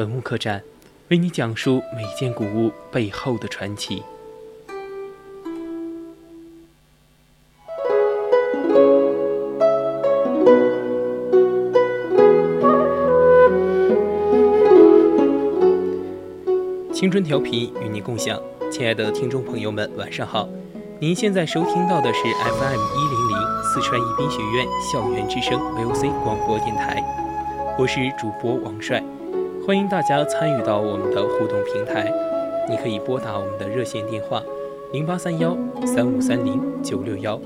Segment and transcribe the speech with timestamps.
[0.00, 0.62] 文物客栈，
[1.08, 4.02] 为你讲述每件古物背后的传奇。
[16.94, 18.40] 青春调频与您共享，
[18.72, 20.48] 亲爱的听众朋友们，晚上好！
[20.98, 27.04] 您现在收听到的是 FM 一零零四川宜宾学院校园之声 VOC 广播电台，
[27.78, 29.02] 我是主播王帅。
[29.66, 32.10] 欢迎大家参与到我们的互动平台，
[32.68, 34.42] 你可以拨打我们的热线电话
[34.90, 37.38] 零八三幺三五三零九六幺，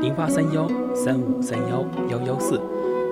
[0.00, 2.60] 零八三幺三五三幺幺幺四，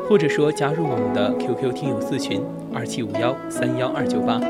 [0.08, 2.42] 或者说加入我们的 QQ 听友四群
[2.74, 4.40] 二七五幺三幺二九八。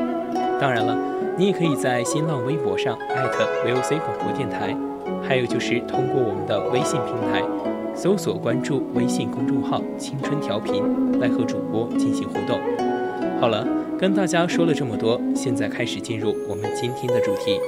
[0.59, 0.97] 当然了，
[1.37, 4.75] 你也可以在新浪微博上艾特 VOC 广播电台，
[5.23, 7.43] 还有就是通过我们的微信平台
[7.95, 10.83] 搜索关注微信公众号“青春调频”
[11.21, 12.59] 来和主播进行互动。
[13.39, 13.67] 好了。
[14.03, 17.61] 跟大家说了这么多，现在开始进入我们今天的主题。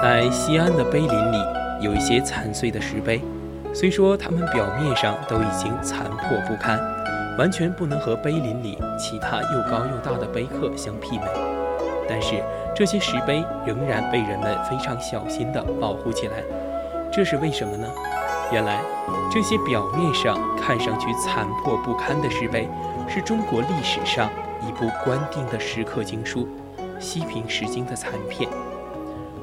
[0.00, 1.36] 在西安的碑林里，
[1.80, 3.20] 有一些残碎的石碑，
[3.74, 6.78] 虽说它们表面上都已经残破不堪，
[7.36, 11.26] 完全不能和碑林里其他又高又大的碑刻相媲美，
[12.08, 12.36] 但是
[12.72, 16.34] 这些石碑仍然被人们非常小心地保护起来。
[17.14, 17.88] 这是为什么呢？
[18.50, 18.82] 原来，
[19.30, 22.68] 这些表面上看上去残破不堪的石碑，
[23.08, 24.28] 是中国历史上
[24.60, 26.48] 一部官定的石刻经书
[27.00, 28.50] 《西平石经》的残片。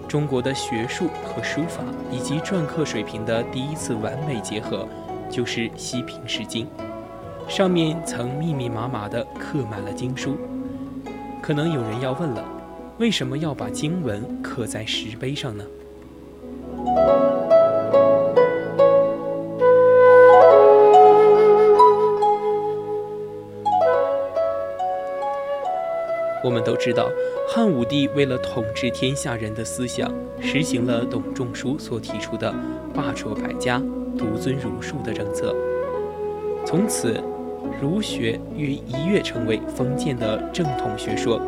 [0.05, 1.81] 中国的学术和书法
[2.11, 4.85] 以及篆刻水平的第一次完美结合，
[5.29, 6.67] 就是《西平石经》。
[7.49, 10.35] 上面曾密密麻麻地刻满了经书。
[11.41, 12.43] 可能有人要问了，
[12.97, 15.63] 为什么要把经文刻在石碑上呢？
[26.51, 27.09] 我们都知道，
[27.47, 32.53] 汉武帝为了统治天下人的思想，实行了董仲舒所提出的
[32.93, 33.81] “罢黜百家，
[34.17, 35.55] 独尊儒术”的政策。
[36.65, 37.17] 从此，
[37.81, 41.41] 儒学于一跃成为封建的正统学说。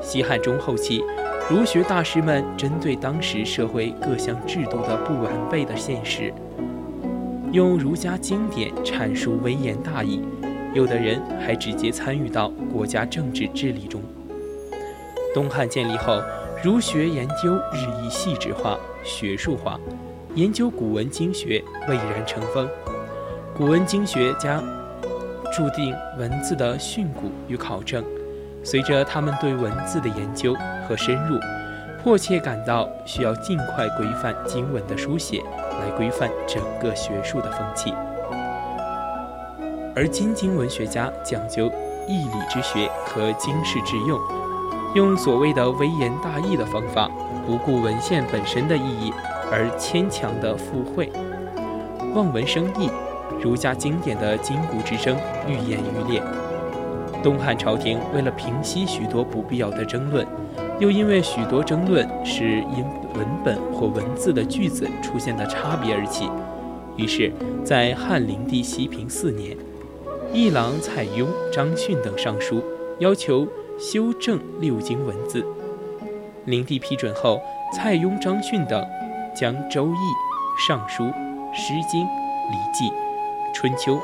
[0.00, 1.02] 西汉中后期，
[1.50, 6.32] 儒学大师们针对当时社会各项制度的不完备的现实，
[7.50, 10.22] 用儒家经典阐述微言大义。
[10.72, 14.00] 有的人还直接参与到国家政治治理中。
[15.32, 16.20] 东汉建立后，
[16.62, 19.78] 儒学研究日益细致化、学术化，
[20.34, 22.68] 研究古文经学蔚然成风。
[23.56, 24.62] 古文经学家
[25.52, 28.04] 注定文字的训诂与考证，
[28.64, 30.54] 随着他们对文字的研究
[30.88, 31.38] 和深入，
[32.02, 35.42] 迫切感到需要尽快规范经文的书写，
[35.80, 37.94] 来规范整个学术的风气。
[39.94, 41.66] 而今经文学家讲究
[42.08, 44.18] 义理之学和经世致用，
[44.94, 47.08] 用所谓的微言大义的方法，
[47.46, 49.12] 不顾文献本身的意义
[49.50, 51.10] 而牵强的附会，
[52.12, 52.90] 望文生义，
[53.40, 56.20] 儒家经典的筋骨之争愈演愈烈。
[57.22, 60.26] 东汉朝廷为了平息许多不必要的争论，
[60.80, 62.84] 又因为许多争论是因
[63.14, 66.28] 文本或文字的句子出现的差别而起，
[66.96, 67.30] 于是，
[67.62, 69.56] 在汉灵帝熙平四年。
[70.32, 72.62] 议郎蔡邕、张逊等上书，
[73.00, 73.46] 要求
[73.80, 75.42] 修正六经文字。
[76.44, 77.40] 灵帝批准后，
[77.74, 78.86] 蔡邕、张逊等
[79.34, 79.88] 将《周易》
[80.68, 81.04] 《尚书》
[81.54, 82.04] 《诗经》
[82.50, 82.84] 《礼记》
[83.54, 83.94] 《春秋》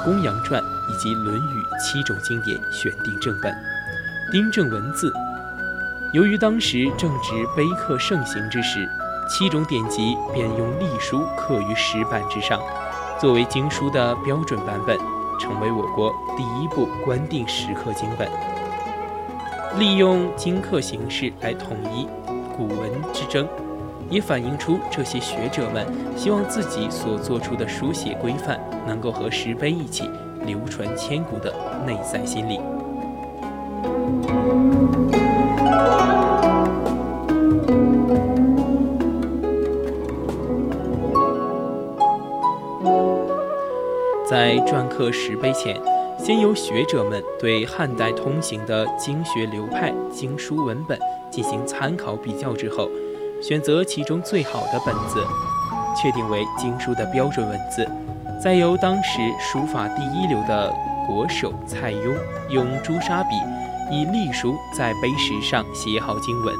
[0.04, 0.60] 《公羊传》
[0.90, 1.38] 以及《论语》
[1.80, 3.54] 七种经典选定正本，
[4.32, 5.12] 订正文字。
[6.12, 8.88] 由于当时正值碑刻盛行之时，
[9.30, 12.60] 七种典籍便用隶书刻于石板之上，
[13.20, 14.98] 作为经书的标准版本。
[15.40, 18.30] 成为我国第一部官定石刻经本，
[19.78, 22.06] 利用经刻形式来统一
[22.56, 23.48] 古文之争，
[24.10, 25.86] 也反映出这些学者们
[26.16, 30.08] 希望自己所做出的书写规范能够和石碑一起
[30.44, 31.52] 流传千古的
[31.86, 32.60] 内在心理。
[44.28, 45.76] 在篆刻石碑前，
[46.24, 50.96] 先由学者们对汉代通行的经学流派经书文本
[51.32, 52.88] 进行参考比较之后，
[53.42, 55.20] 选择其中最好的本子，
[56.00, 57.84] 确定为经书的标准文字，
[58.40, 60.72] 再由当时书法第一流的
[61.08, 62.16] 国手蔡邕
[62.50, 63.34] 用朱砂笔
[63.90, 66.54] 以隶书在碑石上写好经文，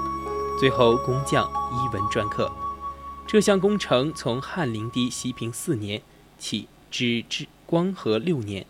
[0.59, 2.51] 最后工匠依文篆刻。
[3.29, 6.03] 这项工程从汉灵帝熙平四年
[6.37, 8.67] 起至至光和六年，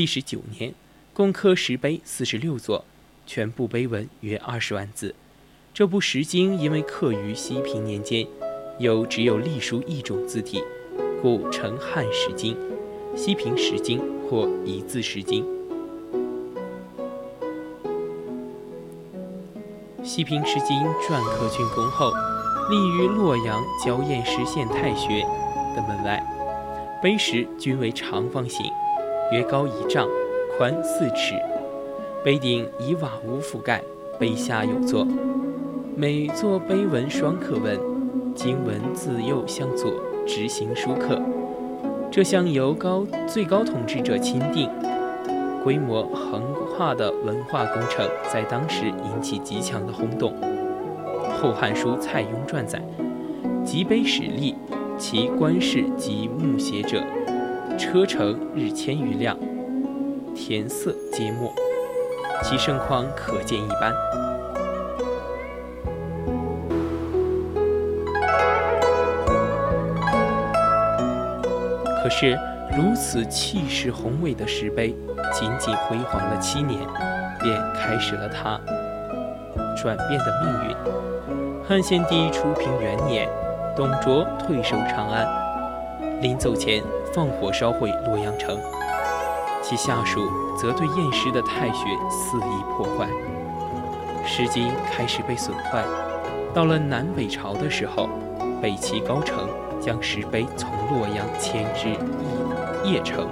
[0.00, 0.72] 历时九年，
[1.12, 2.86] 共刻石碑四十六座，
[3.26, 5.14] 全部碑文约二十万字。
[5.74, 8.26] 这部石经因为刻于西平年间，
[8.78, 10.64] 又只有隶书一种字体，
[11.20, 12.56] 故称汉石经、
[13.14, 15.44] 西平石经或一字石经。
[20.02, 22.10] 西平石经篆刻竣工后。
[22.70, 25.22] 立于洛阳焦堰石县太学
[25.74, 26.24] 的门外，
[27.02, 28.64] 碑石均为长方形，
[29.32, 30.08] 约高一丈，
[30.58, 31.34] 宽四尺。
[32.24, 33.80] 碑顶以瓦屋覆盖，
[34.18, 35.06] 碑下有座，
[35.94, 37.78] 每座碑文双刻文，
[38.34, 39.92] 经文自右向左
[40.26, 41.20] 直行书刻。
[42.10, 44.68] 这项由高最高统治者钦定、
[45.62, 46.42] 规模横
[46.76, 50.34] 跨的文化工程，在当时引起极强的轰动。
[51.40, 52.82] 《后汉书·蔡邕传》载，
[53.64, 54.56] 即碑始立，
[54.98, 57.02] 其官士及木写者，
[57.80, 59.34] 车程日千余辆，
[60.34, 61.50] 填色皆墨，
[62.42, 63.90] 其盛况可见一斑。
[72.02, 72.38] 可是，
[72.76, 74.94] 如此气势宏伟的石碑，
[75.32, 76.78] 仅仅辉煌了七年，
[77.40, 78.60] 便开始了它
[79.74, 80.76] 转变的命运。
[81.66, 83.26] 汉献帝初平元年，
[83.74, 85.26] 董卓退守长安，
[86.20, 88.56] 临走前放火烧毁洛阳城，
[89.62, 93.08] 其下属则对验尸的太学肆意破坏，
[94.24, 95.82] 石经开始被损坏。
[96.54, 98.08] 到了南北朝的时候，
[98.62, 99.48] 北齐高澄
[99.80, 101.88] 将石碑从洛阳迁至
[102.84, 103.26] 邺城，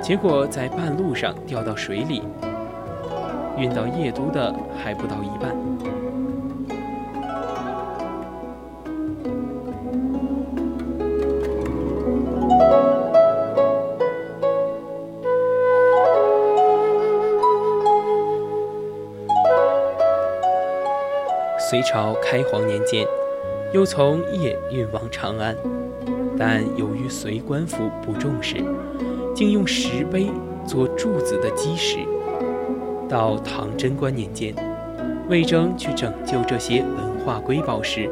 [0.00, 2.22] 结果在半路上掉到水里，
[3.56, 5.56] 运到邺都的还不到一半。
[21.84, 23.06] 朝开皇年间，
[23.72, 25.54] 又从邺运往长安，
[26.38, 28.56] 但由于隋官府不重视，
[29.34, 30.30] 竟用石碑
[30.66, 31.98] 做柱子的基石。
[33.06, 34.54] 到唐贞观年间，
[35.28, 38.10] 魏征去拯救这些文化瑰宝时，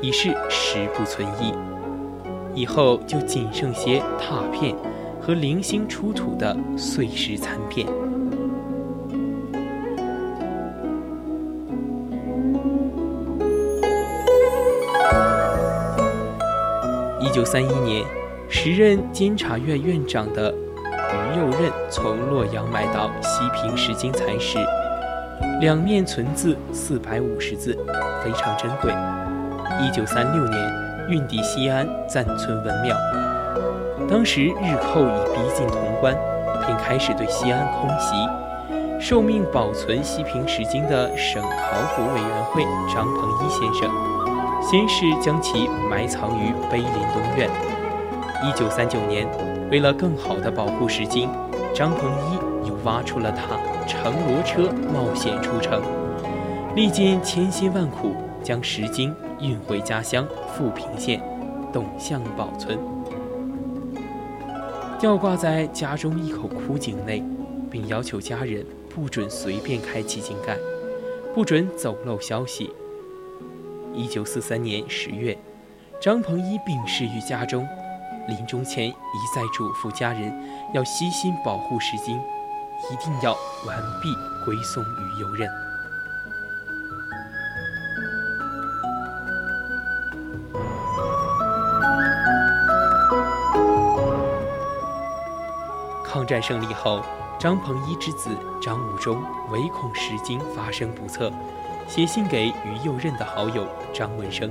[0.00, 1.52] 已是石不存一，
[2.54, 4.74] 以后就仅剩些拓片
[5.20, 7.86] 和零星出土的碎石残片。
[17.30, 18.04] 九三一年，
[18.48, 24.58] 时任监察院院长的于右任从洛阳买到西平石经残石，
[25.60, 27.76] 两面存字四百五十字，
[28.24, 28.92] 非常珍贵。
[29.80, 30.72] 一九三六年
[31.08, 32.96] 运抵西安，暂存文庙。
[34.08, 36.16] 当时日寇已逼近潼关，
[36.66, 38.14] 并开始对西安空袭。
[39.00, 41.48] 受命保存西平石经的省考
[41.96, 44.19] 古委员会张鹏一先生。
[44.62, 47.50] 先是将其埋藏于碑林东院。
[48.44, 49.26] 一九三九年，
[49.70, 51.28] 为了更好地保护石经，
[51.74, 55.82] 张鹏一又挖出了它，乘骡车冒险出城，
[56.76, 61.20] 历尽千辛万苦，将石经运回家乡富平县
[61.72, 62.78] 董巷堡村，
[64.98, 67.22] 吊挂在家中一口枯井内，
[67.70, 70.56] 并要求家人不准随便开启井盖，
[71.34, 72.70] 不准走漏消息。
[73.92, 75.36] 一九四三年十月，
[76.00, 77.66] 张鹏一病逝于家中，
[78.28, 78.94] 临终前一
[79.34, 80.32] 再嘱咐家人
[80.72, 82.16] 要悉心保护石经，
[82.90, 83.32] 一定要
[83.66, 85.48] 完璧归送于游人。
[96.04, 97.04] 抗战胜利后，
[97.38, 98.30] 张鹏一之子
[98.60, 101.30] 张武忠唯恐石经发生不测。
[101.90, 102.52] 写信给于
[102.84, 104.48] 右任的好友张文生，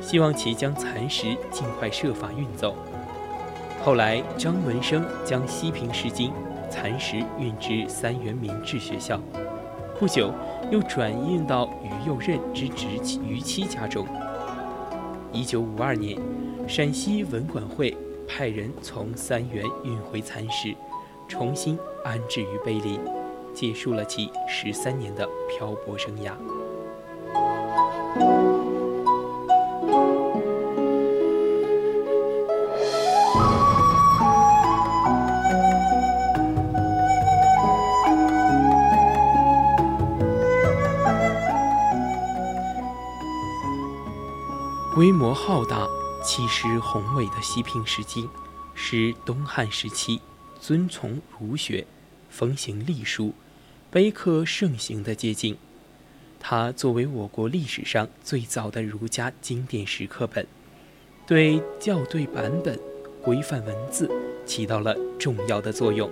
[0.00, 2.76] 希望其将残石尽快设法运走。
[3.82, 6.32] 后来，张文生将西平石经
[6.70, 9.20] 残石运至三元明治学校，
[9.98, 10.32] 不久
[10.70, 12.86] 又转运到于右任之侄
[13.26, 14.06] 于妻家中。
[15.32, 16.16] 一九五二年，
[16.68, 17.96] 陕西文管会
[18.28, 20.72] 派人从三原运回残石，
[21.26, 23.00] 重新安置于碑林，
[23.54, 26.32] 结束了其十三年的漂泊生涯。
[44.92, 45.88] 规模浩大、
[46.22, 48.28] 气势宏伟的西平石经，
[48.74, 50.20] 是东汉时期
[50.60, 51.86] 尊崇儒学、
[52.30, 53.32] 风行隶书、
[53.90, 55.56] 碑刻盛行的街景。
[56.38, 60.46] 它作为我国历史上最早的儒家经典石刻本，
[61.26, 62.78] 对校对版本、
[63.22, 64.10] 规范文字
[64.46, 66.08] 起到了重要的作用。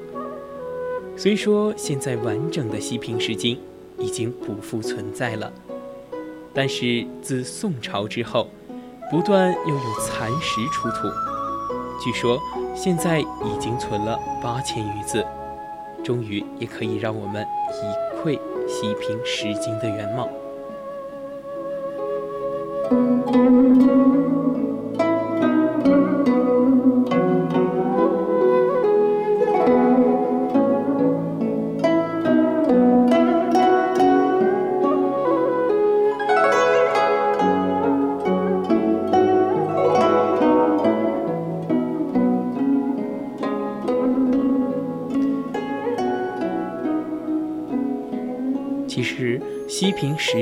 [1.16, 3.58] 虽说现在完整的西平石经
[3.98, 5.50] 已经不复存在了，
[6.52, 8.50] 但是自宋朝之后。
[9.10, 11.08] 不断又有残石出土，
[11.98, 12.38] 据说
[12.76, 15.24] 现在已经存了八千余字，
[16.04, 20.28] 终于也可以让我们一窥西平石经的原貌。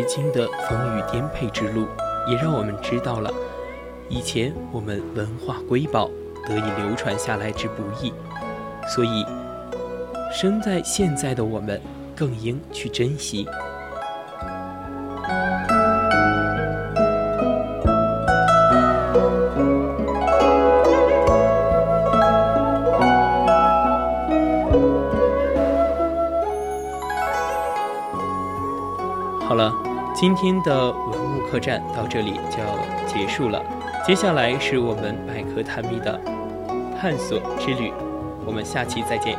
[0.07, 1.87] 经的风雨颠沛之路，
[2.27, 3.31] 也让我们知道了
[4.09, 6.09] 以前我们文化瑰宝
[6.47, 8.13] 得以流传下来之不易，
[8.89, 9.25] 所以
[10.33, 11.81] 生在现在的我们
[12.15, 13.47] 更应去珍惜。
[29.49, 29.73] 好了，
[30.19, 33.63] 今天的文物客栈到这里就要结束了。
[34.07, 36.19] 接下来是我们百科探秘的
[36.99, 37.93] 探索之旅，
[38.47, 39.37] 我们下期再见。